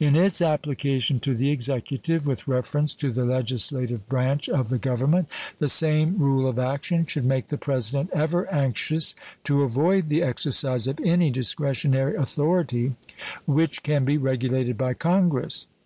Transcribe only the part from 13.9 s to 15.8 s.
be regulated by Congress.